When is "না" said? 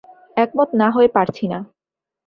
0.73-0.87, 1.47-1.59